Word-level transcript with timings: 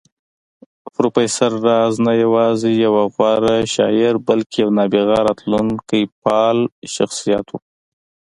پروفېسر 0.93 1.51
راز 1.67 1.93
نه 2.05 2.13
يوازې 2.23 2.71
يو 2.83 2.93
غوره 3.15 3.57
شاعر 3.73 4.13
بلکې 4.27 4.57
يو 4.63 4.69
نابغه 4.77 5.15
راتلونکی 5.27 6.01
پال 6.23 6.57
شخصيت 6.95 7.45
و 7.51 7.55